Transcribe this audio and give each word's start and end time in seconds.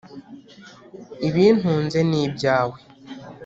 ibintunze 1.27 1.99
n’ibyawe 2.09 2.77